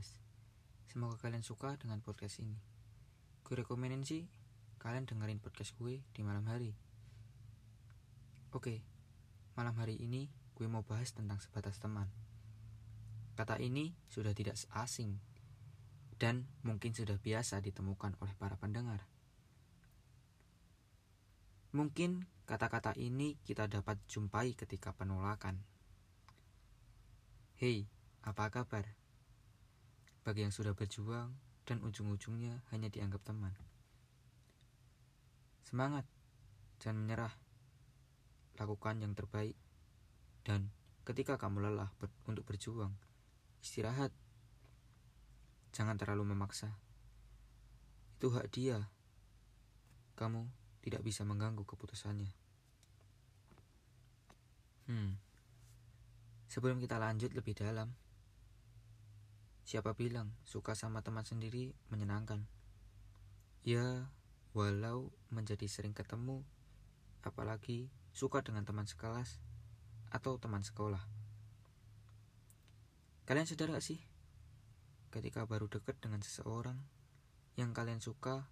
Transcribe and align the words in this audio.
bebas. 0.00 0.16
Semoga 0.88 1.20
kalian 1.20 1.44
suka 1.44 1.76
dengan 1.76 2.00
podcast 2.00 2.40
ini. 2.40 2.56
Gue 3.44 3.60
rekomenin 3.60 4.00
sih 4.00 4.24
kalian 4.80 5.04
dengerin 5.04 5.36
podcast 5.36 5.76
gue 5.76 6.00
di 6.16 6.24
malam 6.24 6.48
hari. 6.48 6.72
Oke, 8.56 8.80
malam 9.60 9.76
hari 9.76 10.00
ini 10.00 10.32
gue 10.56 10.64
mau 10.72 10.80
bahas 10.80 11.12
tentang 11.12 11.36
sebatas 11.44 11.76
teman. 11.76 12.08
Kata 13.36 13.60
ini 13.60 13.92
sudah 14.08 14.32
tidak 14.32 14.56
asing 14.72 15.20
dan 16.16 16.48
mungkin 16.64 16.96
sudah 16.96 17.20
biasa 17.20 17.60
ditemukan 17.60 18.16
oleh 18.24 18.32
para 18.40 18.56
pendengar. 18.56 19.04
Mungkin 21.76 22.24
kata-kata 22.48 22.96
ini 22.96 23.36
kita 23.44 23.68
dapat 23.68 24.00
jumpai 24.08 24.56
ketika 24.56 24.96
penolakan. 24.96 25.60
Hei, 27.60 27.84
apa 28.24 28.48
kabar? 28.48 28.96
Bagi 30.20 30.44
yang 30.44 30.52
sudah 30.52 30.76
berjuang 30.76 31.32
dan 31.64 31.80
ujung-ujungnya 31.80 32.60
hanya 32.74 32.92
dianggap 32.92 33.24
teman. 33.24 33.56
Semangat, 35.64 36.04
jangan 36.82 37.06
menyerah. 37.06 37.34
Lakukan 38.58 39.00
yang 39.00 39.16
terbaik. 39.16 39.54
Dan 40.44 40.68
ketika 41.06 41.40
kamu 41.40 41.70
lelah 41.70 41.88
ber 41.96 42.12
untuk 42.28 42.44
berjuang, 42.44 42.92
istirahat. 43.64 44.12
Jangan 45.70 45.96
terlalu 45.96 46.34
memaksa. 46.34 46.74
Itu 48.18 48.34
hak 48.34 48.50
dia. 48.52 48.90
Kamu 50.18 50.44
tidak 50.84 51.00
bisa 51.06 51.24
mengganggu 51.24 51.64
keputusannya. 51.64 52.34
Hmm. 54.90 55.16
Sebelum 56.50 56.82
kita 56.82 56.98
lanjut 56.98 57.30
lebih 57.30 57.54
dalam, 57.54 57.94
siapa 59.70 59.94
bilang 59.94 60.34
suka 60.42 60.74
sama 60.74 60.98
teman 60.98 61.22
sendiri 61.22 61.70
menyenangkan? 61.94 62.42
Ya, 63.62 64.10
walau 64.50 65.14
menjadi 65.30 65.70
sering 65.70 65.94
ketemu, 65.94 66.42
apalagi 67.22 67.86
suka 68.10 68.42
dengan 68.42 68.66
teman 68.66 68.90
sekelas 68.90 69.38
atau 70.10 70.42
teman 70.42 70.66
sekolah. 70.66 71.06
Kalian 73.30 73.46
sadar 73.46 73.70
gak 73.70 73.86
sih? 73.86 74.02
Ketika 75.14 75.46
baru 75.46 75.70
dekat 75.70 76.02
dengan 76.02 76.18
seseorang 76.18 76.82
yang 77.54 77.70
kalian 77.70 78.02
suka 78.02 78.50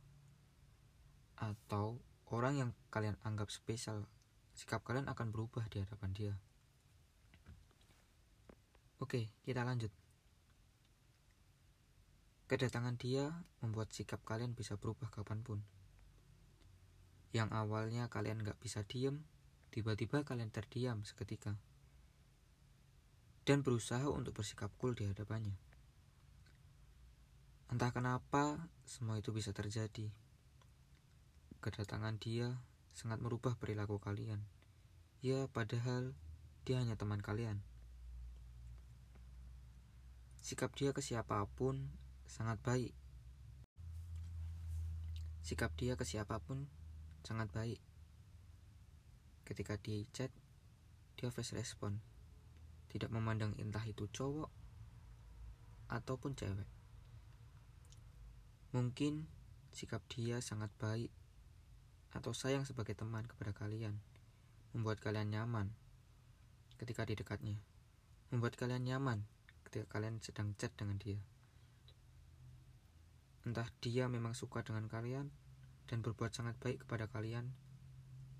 atau 1.34 1.98
orang 2.30 2.62
yang 2.62 2.70
kalian 2.94 3.18
anggap 3.26 3.50
spesial, 3.50 4.06
sikap 4.54 4.86
kalian 4.86 5.10
akan 5.10 5.34
berubah 5.34 5.66
di 5.66 5.82
hadapan 5.82 6.14
dia. 6.14 6.34
Oke, 9.02 9.34
kita 9.42 9.66
lanjut. 9.66 9.90
Kedatangan 12.48 12.96
dia 12.96 13.44
membuat 13.60 13.92
sikap 13.92 14.24
kalian 14.24 14.56
bisa 14.56 14.80
berubah 14.80 15.12
kapan 15.12 15.44
pun. 15.44 15.60
Yang 17.36 17.52
awalnya 17.52 18.08
kalian 18.08 18.40
gak 18.40 18.56
bisa 18.56 18.82
diem, 18.88 19.20
tiba-tiba 19.68 20.24
kalian 20.24 20.48
terdiam 20.48 21.04
seketika. 21.04 21.60
Dan 23.44 23.60
berusaha 23.60 24.08
untuk 24.08 24.40
bersikap 24.40 24.72
cool 24.80 24.96
di 24.96 25.04
hadapannya. 25.04 25.54
Entah 27.68 27.92
kenapa 27.92 28.72
semua 28.88 29.20
itu 29.20 29.28
bisa 29.28 29.52
terjadi 29.52 30.08
kedatangan 31.58 32.22
dia 32.22 32.54
sangat 32.94 33.18
merubah 33.18 33.58
perilaku 33.58 33.98
kalian. 33.98 34.46
Ya, 35.18 35.50
padahal 35.50 36.14
dia 36.62 36.78
hanya 36.78 36.94
teman 36.94 37.18
kalian. 37.18 37.58
Sikap 40.38 40.72
dia 40.78 40.94
ke 40.94 41.02
siapa 41.02 41.42
pun 41.58 41.90
sangat 42.28 42.60
baik. 42.60 42.92
Sikap 45.40 45.72
dia 45.80 45.96
ke 45.96 46.04
siapa 46.04 46.36
pun 46.44 46.68
sangat 47.24 47.48
baik. 47.50 47.80
Ketika 49.48 49.80
di 49.80 50.04
chat, 50.12 50.28
dia 51.16 51.32
face 51.32 51.56
respon. 51.56 52.04
Tidak 52.92 53.08
memandang 53.08 53.56
entah 53.56 53.82
itu 53.88 54.04
cowok 54.12 54.52
ataupun 55.88 56.36
cewek. 56.36 56.68
Mungkin 58.76 59.24
sikap 59.72 60.04
dia 60.12 60.44
sangat 60.44 60.68
baik 60.76 61.08
atau 62.12 62.36
sayang 62.36 62.68
sebagai 62.68 62.92
teman 62.92 63.24
kepada 63.24 63.56
kalian, 63.56 64.00
membuat 64.76 65.00
kalian 65.00 65.32
nyaman 65.32 65.72
ketika 66.76 67.08
di 67.08 67.16
dekatnya, 67.16 67.56
membuat 68.28 68.60
kalian 68.60 68.84
nyaman 68.84 69.24
ketika 69.64 69.96
kalian 69.96 70.20
sedang 70.20 70.52
chat 70.60 70.72
dengan 70.76 71.00
dia. 71.00 71.20
Entah 73.48 73.64
dia 73.80 74.12
memang 74.12 74.36
suka 74.36 74.60
dengan 74.60 74.84
kalian 74.92 75.32
dan 75.88 76.04
berbuat 76.04 76.36
sangat 76.36 76.60
baik 76.60 76.84
kepada 76.84 77.08
kalian, 77.08 77.48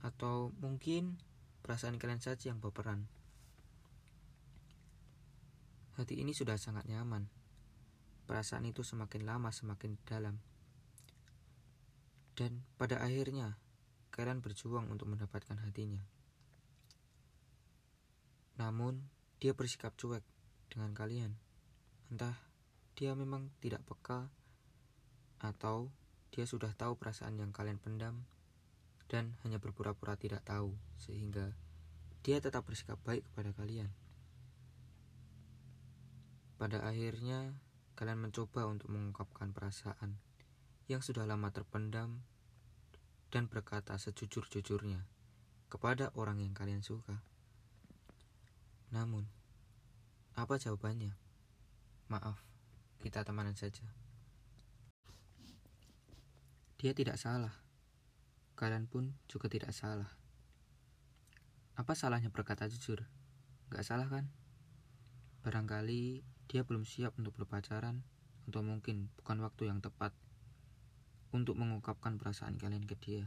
atau 0.05 0.53
mungkin 0.61 1.17
perasaan 1.65 1.97
kalian 1.97 2.21
saja 2.21 2.53
yang 2.53 2.61
berperan. 2.61 3.09
Hati 5.97 6.21
ini 6.21 6.37
sudah 6.37 6.61
sangat 6.61 6.85
nyaman. 6.93 7.25
Perasaan 8.29 8.69
itu 8.69 8.85
semakin 8.85 9.25
lama 9.25 9.49
semakin 9.49 9.97
dalam. 10.05 10.37
Dan 12.37 12.69
pada 12.77 13.01
akhirnya, 13.01 13.57
kalian 14.13 14.45
berjuang 14.45 14.93
untuk 14.93 15.09
mendapatkan 15.09 15.57
hatinya. 15.57 16.05
Namun, 18.61 19.09
dia 19.41 19.57
bersikap 19.57 19.97
cuek 19.97 20.23
dengan 20.69 20.93
kalian. 20.93 21.33
Entah 22.13 22.37
dia 22.93 23.17
memang 23.17 23.49
tidak 23.65 23.83
peka 23.89 24.29
atau 25.39 25.91
dia 26.35 26.45
sudah 26.45 26.75
tahu 26.75 26.95
perasaan 26.99 27.39
yang 27.41 27.51
kalian 27.55 27.81
pendam 27.81 28.27
dan 29.09 29.35
hanya 29.43 29.57
berpura-pura 29.57 30.15
tidak 30.21 30.45
tahu 30.45 30.77
sehingga 31.01 31.57
dia 32.21 32.43
tetap 32.43 32.69
bersikap 32.69 33.01
baik 33.07 33.25
kepada 33.33 33.51
kalian. 33.57 33.89
Pada 36.59 36.83
akhirnya, 36.85 37.55
kalian 37.95 38.19
mencoba 38.19 38.67
untuk 38.67 38.91
mengungkapkan 38.91 39.55
perasaan 39.55 40.19
yang 40.91 41.01
sudah 41.01 41.25
lama 41.25 41.49
terpendam 41.55 42.21
dan 43.31 43.47
berkata 43.47 43.95
sejujur-jujurnya 43.97 45.07
kepada 45.69 46.11
orang 46.19 46.43
yang 46.43 46.53
kalian 46.57 46.83
suka. 46.83 47.23
Namun, 48.91 49.29
apa 50.33 50.57
jawabannya? 50.57 51.13
Maaf, 52.09 52.41
kita 53.05 53.21
temanan 53.23 53.53
saja. 53.53 53.85
Dia 56.79 56.95
tidak 56.95 57.19
salah. 57.19 57.51
Kalian 58.55 58.87
pun 58.87 59.11
juga 59.27 59.51
tidak 59.51 59.75
salah. 59.75 60.07
Apa 61.75 61.99
salahnya 61.99 62.31
berkata 62.31 62.71
jujur? 62.71 63.03
Gak 63.67 63.83
salah 63.83 64.07
kan? 64.07 64.31
Barangkali 65.43 66.23
dia 66.47 66.63
belum 66.63 66.87
siap 66.87 67.19
untuk 67.19 67.35
berpacaran, 67.35 68.07
atau 68.47 68.63
mungkin 68.63 69.11
bukan 69.19 69.43
waktu 69.43 69.67
yang 69.67 69.83
tepat 69.83 70.15
untuk 71.35 71.59
mengungkapkan 71.59 72.15
perasaan 72.15 72.63
kalian 72.63 72.87
ke 72.87 72.95
dia. 72.95 73.27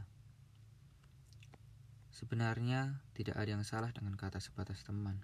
Sebenarnya 2.08 3.04
tidak 3.12 3.36
ada 3.36 3.52
yang 3.52 3.68
salah 3.68 3.92
dengan 3.92 4.16
kata 4.16 4.40
sebatas 4.40 4.80
teman. 4.80 5.20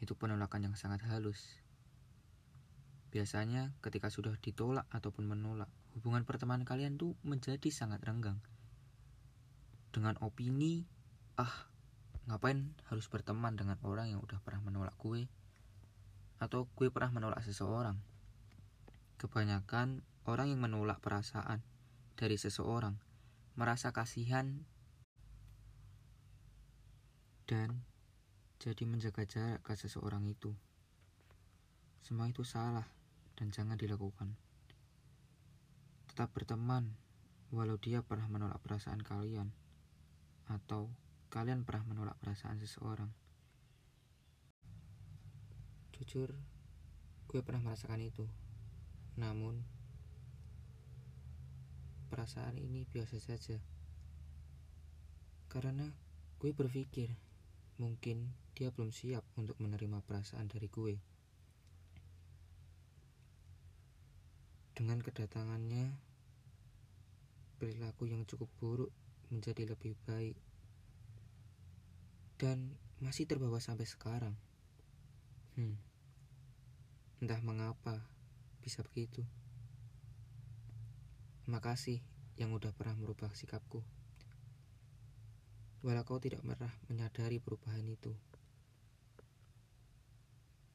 Itu 0.00 0.16
penolakan 0.16 0.72
yang 0.72 0.76
sangat 0.80 1.04
halus. 1.12 1.60
Biasanya 3.12 3.76
ketika 3.84 4.08
sudah 4.08 4.32
ditolak 4.40 4.88
ataupun 4.88 5.28
menolak, 5.28 5.68
hubungan 5.94 6.24
pertemanan 6.24 6.64
kalian 6.64 6.96
tuh 6.96 7.16
menjadi 7.24 7.68
sangat 7.68 8.00
renggang. 8.04 8.40
Dengan 9.92 10.16
opini, 10.24 10.88
ah 11.36 11.68
ngapain 12.28 12.72
harus 12.88 13.10
berteman 13.10 13.58
dengan 13.58 13.76
orang 13.84 14.12
yang 14.12 14.20
udah 14.24 14.40
pernah 14.40 14.64
menolak 14.64 14.96
gue? 14.96 15.28
Atau 16.40 16.70
gue 16.74 16.88
pernah 16.88 17.12
menolak 17.12 17.44
seseorang? 17.44 18.00
Kebanyakan 19.20 20.02
Orang 20.22 20.54
yang 20.54 20.62
menolak 20.62 21.02
perasaan 21.02 21.66
dari 22.14 22.38
seseorang 22.38 22.94
merasa 23.58 23.90
kasihan 23.90 24.62
dan 27.50 27.82
jadi 28.62 28.86
menjaga 28.86 29.26
jarak 29.26 29.66
ke 29.66 29.74
seseorang 29.74 30.22
itu. 30.30 30.54
Semua 32.06 32.30
itu 32.30 32.46
salah 32.46 32.86
dan 33.34 33.50
jangan 33.50 33.74
dilakukan. 33.74 34.38
Tetap 36.12 36.28
berteman 36.36 36.92
walau 37.56 37.80
dia 37.80 38.04
pernah 38.04 38.28
menolak 38.28 38.60
perasaan 38.60 39.00
kalian 39.00 39.48
atau 40.44 40.92
kalian 41.32 41.64
pernah 41.64 41.88
menolak 41.88 42.20
perasaan 42.20 42.60
seseorang. 42.60 43.08
Jujur, 45.96 46.36
gue 47.32 47.40
pernah 47.40 47.64
merasakan 47.64 48.04
itu. 48.04 48.28
Namun, 49.16 49.64
perasaan 52.12 52.60
ini 52.60 52.84
biasa 52.92 53.16
saja. 53.16 53.56
Karena 55.48 55.96
gue 56.36 56.52
berpikir 56.52 57.08
mungkin 57.80 58.36
dia 58.52 58.68
belum 58.68 58.92
siap 58.92 59.24
untuk 59.40 59.56
menerima 59.56 60.04
perasaan 60.04 60.44
dari 60.44 60.68
gue. 60.68 61.00
Dengan 64.72 65.04
kedatangannya, 65.04 65.92
perilaku 67.60 68.08
yang 68.08 68.24
cukup 68.24 68.48
buruk 68.56 68.92
menjadi 69.28 69.76
lebih 69.76 69.94
baik 70.08 70.36
dan 72.42 72.74
masih 72.98 73.28
terbawa 73.28 73.62
sampai 73.62 73.86
sekarang. 73.86 74.34
Hmm. 75.54 75.78
Entah 77.22 77.38
mengapa 77.44 78.02
bisa 78.64 78.82
begitu. 78.82 79.22
Makasih 81.46 82.02
yang 82.34 82.50
udah 82.50 82.74
pernah 82.74 82.98
merubah 82.98 83.30
sikapku. 83.36 83.84
Walau 85.86 86.06
kau 86.06 86.18
tidak 86.18 86.42
pernah 86.42 86.70
menyadari 86.90 87.38
perubahan 87.38 87.86
itu. 87.86 88.14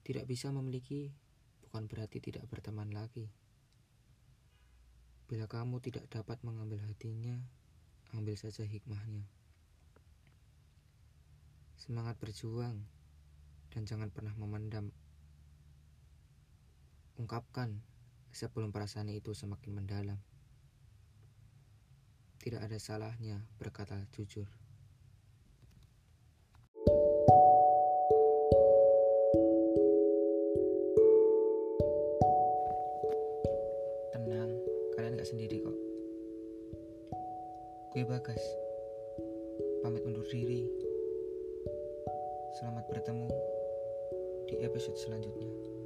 Tidak 0.07 0.23
bisa 0.23 0.51
memiliki 0.55 1.11
bukan 1.67 1.87
berarti 1.87 2.23
tidak 2.23 2.47
berteman 2.47 2.91
lagi. 2.95 3.27
Bila 5.27 5.43
kamu 5.43 5.83
tidak 5.83 6.07
dapat 6.07 6.39
mengambil 6.47 6.79
hatinya, 6.87 7.35
ambil 8.15 8.39
saja 8.39 8.63
hikmahnya. 8.63 9.27
Semangat 11.75 12.15
berjuang 12.15 12.79
dan 13.75 13.83
jangan 13.83 14.07
pernah 14.07 14.31
memendam. 14.39 14.95
Ungkapkan 17.19 17.83
sebelum 18.31 18.71
perasaan 18.71 19.11
itu 19.11 19.35
semakin 19.35 19.75
mendalam. 19.75 20.19
Tidak 22.39 22.63
ada 22.63 22.79
salahnya 22.79 23.43
berkata 23.59 23.99
jujur. 24.15 24.47
Gue 37.97 38.05
Bagas, 38.05 38.45
pamit 39.81 40.05
undur 40.05 40.21
diri. 40.29 40.69
Selamat 42.61 42.85
bertemu 42.93 43.25
di 44.45 44.61
episode 44.61 45.01
selanjutnya. 45.01 45.76